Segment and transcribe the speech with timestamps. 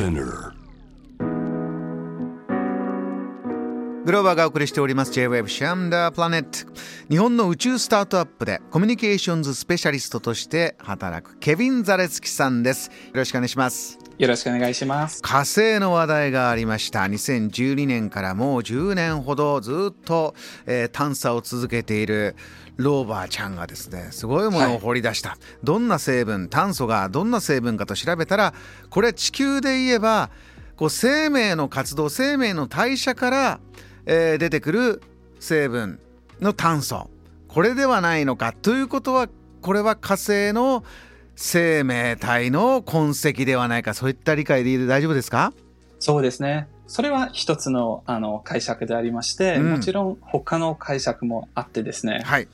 [0.00, 0.54] Spinner.
[4.06, 5.12] グローバーがお送りしております。
[5.12, 6.72] J-Wave シャンダープラネット
[7.10, 12.86] 日本の宇宙スタートアップでコミュニケーションズスペシャリストとして働くケビン・ザレツキさんです。
[12.86, 13.98] よろしくお願いします。
[14.20, 15.22] よろしくお願いします。
[15.22, 17.04] 火星の話題がありました。
[17.04, 20.34] 2012年からもう10年ほどずっと、
[20.66, 22.36] えー探査を続けている
[22.76, 28.52] ローバーちゃんがですねすごいものを掘り出した、どんな成分炭素がどんな成分かと調べたら
[28.90, 30.28] これ地球で言えば
[30.76, 33.60] こう生命の活動生命の代謝から、
[34.04, 35.02] えー出てくる
[35.38, 35.98] 成分
[36.42, 37.08] の炭素。
[37.48, 38.52] これではないのか。
[38.52, 39.30] ということは
[39.62, 40.84] これは火星の
[41.42, 45.54] 生命体の痕跡ではないかそういった理解で大丈夫ですか？
[45.98, 46.68] そうですね。
[46.86, 52.20] それは一つのあの解釈でありまして、うんもちろん他の解釈もあってですね。
[52.24, 52.48] はい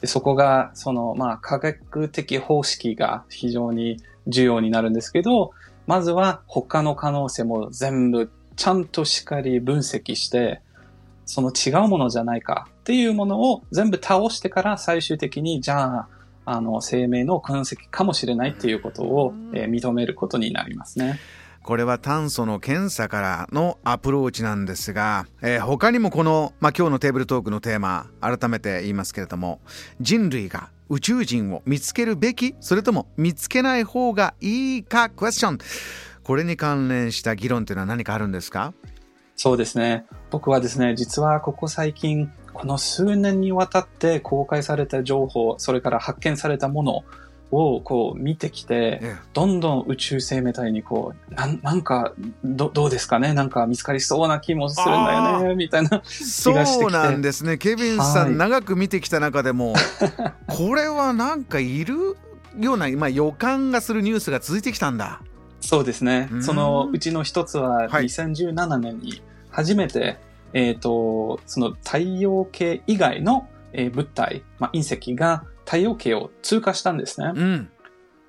[0.00, 5.50] でそこが、その、まあ、科学的方式が非常に重要になるんですけど、
[5.86, 10.62] まずは他の可能性も全部ちゃんとしっかり分析して、
[11.26, 16.08] その違うものじゃないかっていうものを全部倒してから最終的に、じゃあ、
[16.44, 21.18] あの、生命の痕跡かもしれないっていうことを、えー認めることになりますね。
[21.62, 29.60] これは炭素の検査からのアプローチなんですが、えー他にもこの、まあ、今日のテーブルトークのテーマ改めて言いますけれども
[30.00, 35.58] 人類が宇宙人を見つけるべきそれとも見つけない方がいいかクエスチョン
[36.24, 38.72] これに関連した議論というのは何かあるんですか？
[39.36, 40.04] そうですね。
[40.30, 47.04] 僕はですね、実はここ最近、この数年にわたって公開された情報、それから発見されたもの
[47.50, 52.12] をこう見てきて、えどんどん宇宙生命体にこう、なんなんか
[52.44, 53.34] ど、どうですかね？
[53.34, 56.02] なんか見つかりそうな気もするんだよねみたいな。
[56.04, 56.52] そ
[56.86, 57.58] うなんですね。
[57.58, 58.36] ケビンさん、はい。
[58.36, 59.74] 長く見てきた中でも
[60.46, 62.16] これはなんかいる
[62.58, 65.20] ような、まあ、予感がするニュースが続いてきたんだ。
[65.60, 66.28] そうですね。
[66.32, 66.36] う。
[66.36, 66.42] ん。
[66.42, 68.04] そのうちの一つははい。
[68.04, 70.18] 2017年に初めて、
[70.52, 77.32] えっ、と、その太陽系以外の、えー物体、まあ、隕石が太陽系を通過したんですね。
[77.34, 77.70] うん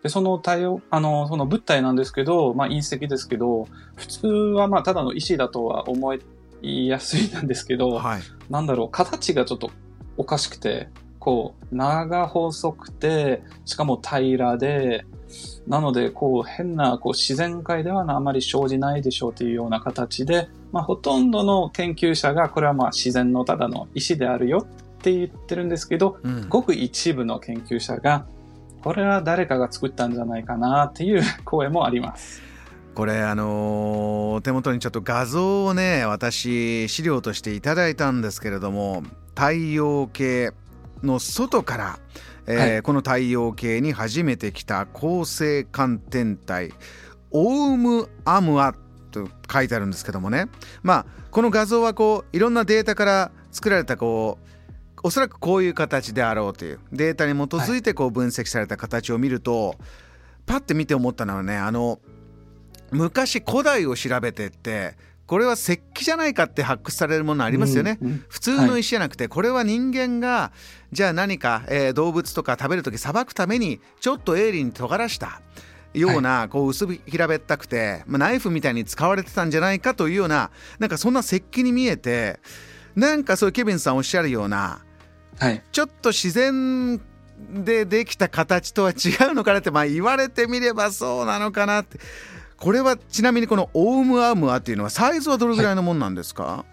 [0.04, 6.14] で、その太陽、あの、その物体なんですけど、まあ隕石ですけど、普通はまあただの石だとは思
[6.62, 9.72] いやすいなんですけど、はいなんだろう、形がちょっと
[10.18, 15.06] おかしくて、こう、長細くて、しかも平らで、
[15.68, 28.26] なので、こう、変な、こう、自然界ではあまり生じないでしょうというような形で、まあ、ほとんどの研究者が、これはまあ、自然のただの石であるよって言ってるんですけど、うんごく一部の研究者が、
[28.84, 32.42] これは誰かが作ったんじゃないかなっていう 声もあります。
[32.94, 40.52] これあのー手元にちょっと画像をね私資料としていただいたんですけれども太陽系
[41.04, 42.00] の外から、
[42.48, 42.82] えーはい。
[42.82, 46.74] この太陽系に初めて来た恒星間天体
[47.32, 48.74] オウムアムア
[49.12, 50.48] と書いてあるんですけどもね。
[50.84, 54.52] まあこの画像はこういろんなデータから作られたこう
[55.04, 59.76] おそらくこういう形であろうというデータに基づいてこう分析された形を見ると、
[60.46, 62.00] パッて見て思ったのはねあの
[62.92, 64.96] 昔古代を調べてって
[65.32, 67.98] これは石器じゃないかって発掘されるものありますよね。
[68.02, 70.52] うんうん普通の石じゃなくて、これは人間が
[70.92, 75.42] じゃあ何か、えー動物とか食べる時さばくためにちょっと鋭利に尖らした
[75.94, 82.42] ような、こう薄平べったくて、まあ、ナイフみたいに使われてたんじゃないかというようななんかそんな石器に見えて
[82.98, 84.84] なんかそういうケビンさんおっしゃるような
[85.40, 85.64] はい。
[85.72, 87.00] ちょっと自然
[87.64, 92.00] でできた形とは違うのかなって、まあ、言われてみればそうなのかなって
[92.62, 96.64] これはちなみにこのオウムアームアっていうのはサイズはどれぐらいのもんなんですか、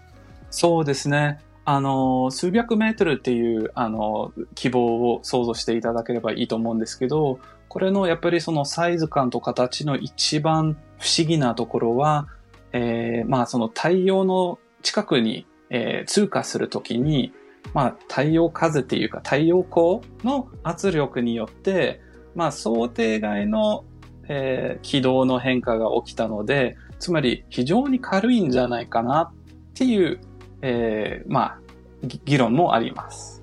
[0.51, 1.39] そうですね。
[1.65, 12.27] あの、数百メートルっていう、あの、希望を想像していただければいいと思うんですけど、これのやっぱりそのサイズ感と形の一番不思議なところは、
[12.71, 17.33] えーまあその太陽の近くに、えー通過するときに、
[17.73, 21.99] まあ太陽風っていうか太陽光の圧力によって、
[22.35, 23.85] まあ想定外の、
[24.29, 29.33] えー軌道の変化が起きたので、つまり非常に軽いんじゃないかなっ
[29.73, 30.21] ていう、
[30.61, 31.59] えーまあ、
[32.03, 33.39] ぎ議論もあります。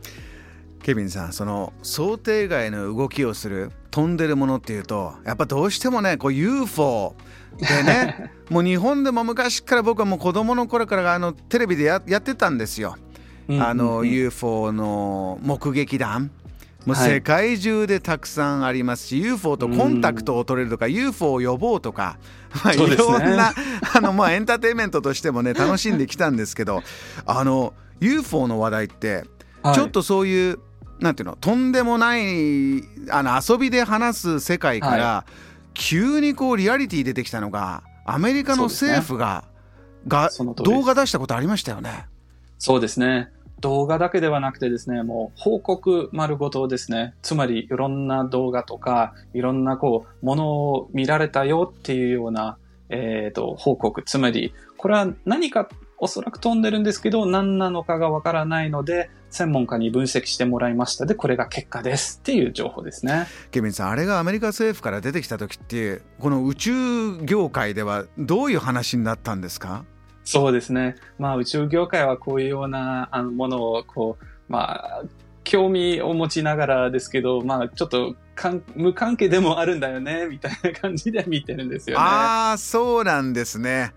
[0.82, 7.16] ケビンさんその想定外の動きをする飛んでるものっていうとやっぱどうしてもねこう UFO
[7.58, 12.94] でね もう日本でも昔から僕はもう子供の頃からあのテレビでややってたんですよ。
[13.48, 16.30] あの UFO の目撃談
[16.86, 22.18] もうはい世界中でたくさんありますし、UFO とコンタクトを取れるとか、UFO を呼ぼうとか、
[22.64, 23.52] まあ、いろんな
[23.94, 26.82] あの、まあ、エンターテインメントとしてもね楽しんできたんですけど
[27.26, 29.24] あの UFO の話題って
[29.62, 29.74] はい。
[29.74, 30.58] ちょっとそういう、
[31.00, 35.24] なんていうのとんでもないあの遊びで話す世界から、
[35.74, 39.44] 急にこうリアリティ出てきたのがアメリカの政府が、
[40.06, 42.06] が動画出したことありましたよね。
[42.58, 43.30] そうですね。
[43.60, 47.14] 動画だけではなくてですね、もう報告丸ごとですね。
[47.22, 52.58] つまりいろんな動画とか、いろんなこう、ものを見られたよっていうような、
[52.88, 54.02] えっ、ー、と、報告。
[54.02, 55.68] つまり、これは何か
[55.98, 63.26] おそらく飛んでるんですけど、何なのかがわからないので、専門家に分析してもらいましたで、これが結果ですっていう情報ですね。
[63.50, 69.84] ケビンさん、あれがアメリカ政府から出てきた時って、この宇宙業界ではどういう話になったんですか？
[70.26, 70.96] そうですね。
[71.18, 75.02] まあ宇宙業界はこういうようなあのものをこう、まあ、
[75.44, 78.16] 興味を持ちながらですけど、まあちょっと
[78.74, 82.02] 無関係でもあるんだよね、みたいな感じで見てるんですよね。
[82.04, 83.92] ああ、そうなんですね。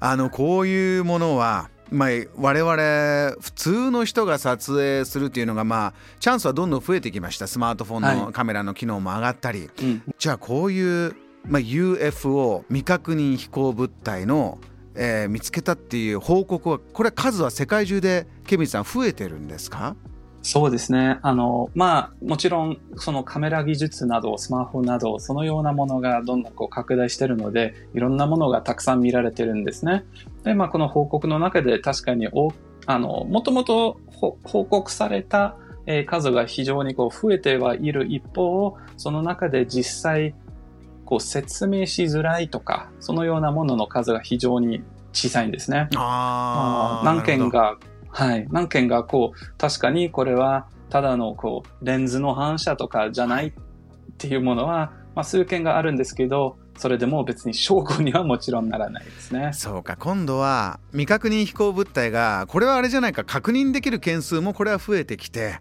[0.00, 11.16] あの、こういうものは、まあ、我々普通の人が撮影するっていうのがまあチャンスはどんどん増えてきましたスマートフォンのカメラの機能も上がったり、はいうん、じゃあこういう、
[11.46, 14.58] まあ、UFO 未確認飛行物体の
[14.98, 19.94] えー、見つけたっていう報告はこれ数は世界中でケビンさん増えてるんですか？
[20.42, 21.18] そうですね。
[21.22, 30.04] あの、まあ、もちろん、そのカメラ技術など、スマホなど、そのようなものがどんどんこう拡大してるので、いろんなものがたくさん見られてるんですね。
[30.44, 32.52] で、まあ、この報告の中で確かにお、
[32.86, 34.00] あの、もともと
[34.44, 35.56] 報告された、
[35.86, 40.34] え、数が非常にこう増えてはいる一方、その中で実際、
[41.08, 44.82] こう説明しづらいとか、そのようなものの数が非常に
[45.14, 45.88] 小さいんですね。
[45.96, 47.78] あ何件が、
[48.10, 53.52] はい、何件がこう、確かにこれはただのこう、レンズの反射とかじゃないっ
[54.18, 59.52] ていうものは、まあ、数件があるんですけど、それでも別に証拠にはもちろんならないですね。
[59.54, 65.58] そうか、今度は未確認飛行物体が、これはあれじゃないか、確認できる件数もこれは増えてきて、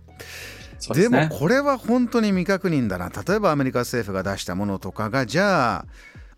[0.94, 3.10] でもこれは本当に未確認だな。
[3.10, 5.86] 例えばアメリカ政府が出したものとかがじゃあ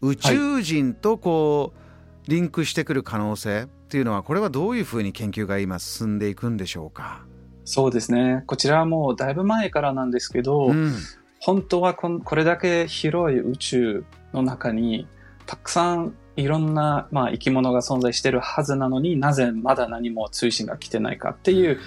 [0.02, 1.84] 宇宙人とこう、は
[2.28, 7.26] い、リンクしてくる可能性っていうのはこれはどういうふうに研究が今進んでいくんでしょうか？
[7.66, 8.44] そうですね。
[8.48, 10.94] こちらはもうだいぶ前からなんですけど、うん、
[11.40, 15.08] 本当はここれだけ広い宇宙の中に
[15.46, 21.80] たくさんいろんな、まあ、生き物が存在してるはずなのになぜまだ何も通信が来てないかっていう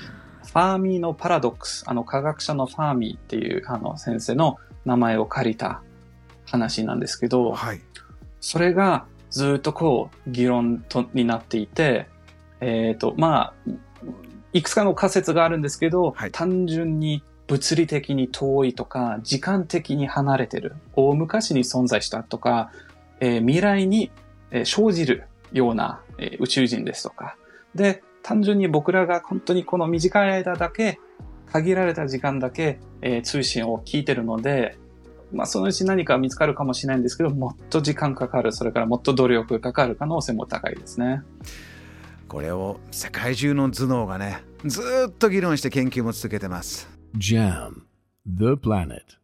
[0.53, 5.83] ファーミーのパラドックス、あの科学者のファーミーっていうあの先生の名前を借りた
[6.45, 7.81] 話なんですけど、はい、
[8.41, 12.07] それがずっとこう議論とになっていて、
[12.61, 13.71] えっ、ー、と、まあ、
[14.53, 22.71] いくつかの仮説があるんですけど、はい、単純に物理的に遠いとか、時間的に離れてる、大昔に存在したとか、
[23.21, 24.11] えー、未来に、
[24.51, 27.37] え生じるような、え宇宙人ですとか、
[27.75, 30.99] で、単純に僕らが本当にこの短い間だけ、
[31.47, 34.79] 限られた時間だけ、えー、通信を聞いてるので、
[35.33, 41.23] まあ、そのうち何か見つかるかもしれないんですけど、もっと時間かかる、それからもっと努力かかる可能性も高いですね。
[42.29, 46.89] これを世界中の頭脳がね、ずっと議論して研究も続けてます。
[47.17, 47.83] JAM
[48.27, 49.22] The Planet